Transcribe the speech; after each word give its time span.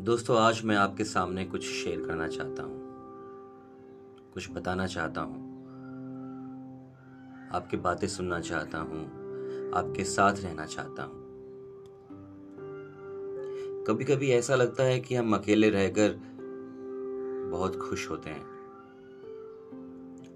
दोस्तों, 0.00 0.38
आज 0.38 0.64
मैं 0.64 0.76
आपके 0.76 1.04
सामने 1.04 1.44
कुछ 1.44 1.62
शेयर 1.62 2.00
करना 2.00 2.28
चाहता 2.28 2.62
हूँ। 2.62 2.78
कुछ 4.34 4.50
बताना 4.50 4.86
चाहता 4.86 5.20
हूँ। 5.20 5.36
आपकी 7.52 7.76
बातें 7.76 8.08
सुनना 8.08 8.40
चाहता 8.40 8.78
हूँ। 8.78 9.04
आपके 9.74 10.04
साथ 10.04 10.34
रहना 10.34 10.66
चाहता 10.66 11.02
हूँ। 11.02 11.14
कभी 13.84 14.04
कभी 14.04 14.30
ऐसा 14.30 14.54
लगता 14.54 14.82
है 14.82 15.00
कि 15.00 15.14
हम 15.14 15.34
अकेले 15.34 15.70
रहकर 15.70 16.20
बहुत 17.52 17.76
खुश 17.76 18.10
होते 18.10 18.30
हैं। 18.30 18.46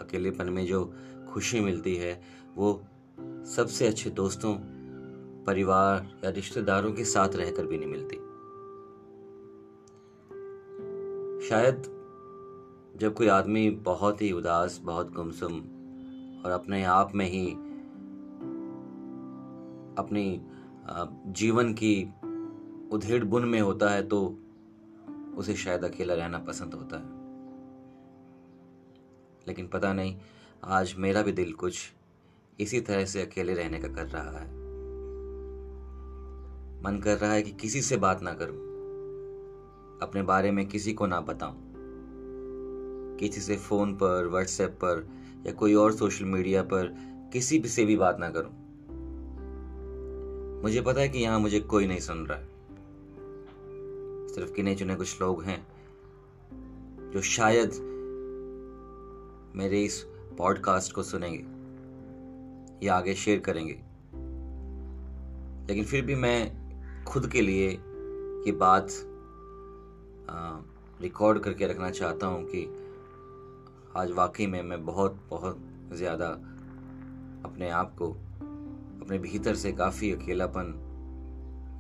अकेलेपन 0.01 0.48
में 0.48 0.66
जो 0.66 0.95
खुशी 1.29 1.61
मिलती 1.61 1.97
है, 1.97 2.23
वो 2.56 2.84
सबसे 3.45 3.87
अच्छे 3.87 4.11
दोस्तों, 4.11 4.55
परिवार 5.45 6.20
या 6.24 6.30
रिश्तेदारों 6.30 6.92
के 6.92 7.05
साथ 7.05 7.29
रहकर 7.29 7.66
भी 7.66 7.79
नहीं 7.79 7.91
मिलती। 7.91 8.30
शायद 11.49 11.83
जब 12.97 13.15
कोई 13.15 13.29
आदमी 13.29 13.71
बहुत 13.71 14.23
ही 14.23 14.30
उदास, 14.33 14.80
बहुत 14.85 15.12
गुमसुम 15.12 15.55
और 16.45 16.51
अपने 16.51 16.83
आप 16.85 17.15
में 17.15 17.27
ही 17.27 17.47
अपनी 19.99 20.41
जीवन 21.33 21.73
की 21.75 21.95
उधेड़ 22.93 23.25
बुन 23.25 23.45
में 23.45 23.61
होता 23.61 23.91
है 23.91 24.07
तो 24.09 24.21
उसे 25.37 25.55
शायद 25.55 25.85
अकेला 25.85 26.15
रहना 26.15 26.39
पसंद 26.39 26.75
होता 26.75 26.97
है। 26.97 27.19
लेकिन 29.49 29.69
पता 29.69 29.93
नहीं, 29.93 30.16
आज 30.65 30.95
मेरा 30.99 31.23
भी 31.23 31.33
दिल 31.33 31.52
कुछ 31.52 31.93
इसी 32.61 32.80
तरह 32.80 33.05
से 33.05 33.23
अकेले 33.23 33.55
रहने 33.55 33.79
का 33.80 33.88
कर 33.88 34.07
रहा 34.07 34.38
है। 34.38 34.49
मन 36.85 37.01
कर 37.04 37.19
रहा 37.19 37.32
है 37.32 37.43
कि 37.43 37.51
किसी 37.52 37.82
से 37.82 37.97
बात 37.97 38.23
ना 38.23 38.32
करूँ। 38.32 38.70
अपने 40.02 40.23
बारे 40.23 40.51
में 40.51 40.66
किसी 40.66 40.93
को 40.93 41.06
ना 41.06 41.20
बताऊँ। 41.20 41.70
किसी 43.18 43.40
से 43.40 43.56
फ़ोन 43.56 43.95
पर 43.95 44.26
व्हाट्सएप 44.26 44.70
पर, 44.70 45.09
या 45.46 45.52
कोई 45.52 45.74
और 45.74 45.92
सोशल 45.92 46.24
मीडिया 46.24 46.62
पर 46.62 46.96
किसी 47.32 47.59
भी 47.59 47.68
से 47.68 47.84
भी 47.84 47.96
बात 47.96 48.16
ना 48.20 48.30
करूँ। 48.30 48.60
मुझे 50.62 50.80
पता 50.80 51.01
है 51.01 51.09
कि 51.09 51.18
यहाँ 51.18 51.40
मुझे 51.40 51.60
कोई 51.60 51.87
नहीं 51.87 51.98
सुन 51.98 52.26
रहा 52.26 52.38
है। 52.38 52.48
सिर्फ़ 54.29 54.52
गिने 54.52 54.74
चुने 54.74 54.96
कुछ 54.96 55.20
लोग 55.20 55.42
हैं, 55.42 55.66
जो 57.10 57.20
शायद 57.20 57.70
मेरे 59.57 59.85
इस 59.85 60.07
पॉडकास्ट 60.38 60.92
को 60.92 61.02
सुनेंगे, 61.02 61.60
या 62.87 62.95
आगे 62.95 63.14
शेयर 63.14 63.38
करेंगे। 63.38 63.82
लेकिन 65.69 65.84
फिर 65.84 66.04
भी 66.04 66.14
मैं 66.14 66.60
खुद 67.04 67.26
के 67.26 67.41
लिए 67.41 67.69
ये 68.47 68.53
बात 68.53 68.88
रिकॉर्ड 71.03 71.38
करके 71.38 71.66
रखना 71.66 71.91
चाहता 71.91 72.26
हूँ 72.26 72.44
कि 72.44 72.64
आज 73.97 74.10
वाकई 74.10 74.47
में 74.47 74.62
मैं 74.62 74.84
बहुत 74.86 75.26
बहुत 75.31 75.62
ज़्यादा 75.92 76.26
अपने 77.44 77.70
आप 77.70 77.94
को, 77.98 78.10
अपने 79.03 79.19
भीतर 79.19 79.54
से 79.54 79.72
काफ़ी 79.72 80.12
अकेलापन 80.12 80.72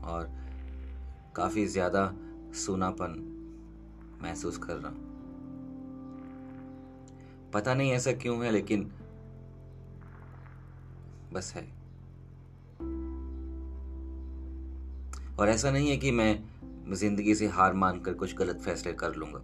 और 0.04 0.30
काफ़ी 1.36 1.66
ज़्यादा 1.66 2.14
सूनापन 2.54 3.26
महसूस 4.22 4.58
कर 4.58 4.74
रहा 4.74 4.88
हूँ। 4.88 5.08
पता 7.52 7.74
नहीं 7.74 7.92
ऐसा 7.92 8.12
क्यों 8.12 8.44
है, 8.44 8.50
लेकिन 8.50 8.92
बस 11.32 11.52
है। 11.56 11.62
और 15.38 15.48
ऐसा 15.48 15.70
नहीं 15.70 15.90
है 15.90 15.96
कि 15.96 16.10
मैं 16.10 16.59
ज़िंदगी 16.96 17.34
से 17.34 17.46
हार 17.46 17.72
मानकर 17.72 18.14
कुछ 18.14 18.36
गलत 18.36 18.60
फैसले 18.60 18.92
कर 18.92 19.14
लूँगा। 19.14 19.38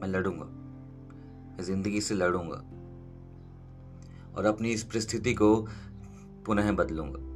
मैं 0.00 0.08
लड़ूँगा। 0.08 0.44
मैं 1.56 1.64
ज़िंदगी 1.64 2.00
से 2.00 2.14
लड़ूँगा। 2.14 2.64
और 4.36 4.44
अपनी 4.44 4.70
इस 4.70 4.84
परिस्थिति 4.84 5.34
को 5.34 5.68
पुनः 6.46 6.72
बदलूँगा। 6.72 7.28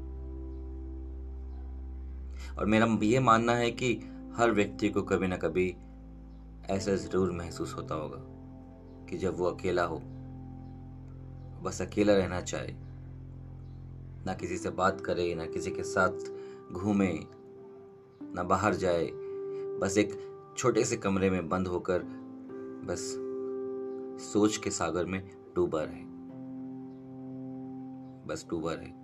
और 2.58 2.66
मेरा 2.66 2.98
ये 3.02 3.20
मानना 3.20 3.52
है 3.52 3.70
कि 3.70 3.94
हर 4.36 4.50
व्यक्ति 4.50 4.88
को 4.88 5.02
कभी 5.02 5.26
ना 5.26 5.36
कभी 5.36 5.76
ऐसा 6.70 6.94
ज़रूर 6.94 7.32
महसूस 7.32 7.74
होता 7.74 7.94
होगा 7.94 8.18
कि 9.06 9.18
जब 9.18 9.36
वो 9.36 9.44
अकेला 9.44 9.84
हो, 9.84 10.02
बस 11.62 11.82
अकेला 11.82 12.14
रहना 12.14 12.40
चाहे, 12.40 12.72
ना 14.26 14.34
किसी 14.34 14.56
से 14.56 14.70
बात 14.70 15.00
करे, 15.00 15.34
ना 15.34 15.46
किसी 15.46 15.70
के 15.70 15.82
साथ 15.82 16.32
घूमे 16.72 17.41
ना 18.34 18.42
बाहर 18.42 18.74
जाए। 18.74 19.06
बस 19.80 19.98
एक 19.98 20.18
छोटे 20.56 20.84
से 20.84 20.96
कमरे 20.96 21.30
में 21.30 21.48
बंद 21.48 21.68
होकर 21.68 21.98
बस 22.84 23.16
सोच 24.24 24.56
के 24.56 24.70
सागर 24.70 25.04
में 25.04 25.30
डूबा 25.54 25.82
रहे। 25.82 26.12
बस 28.28 28.46
डूबा 28.50 28.72
रहे। 28.72 29.01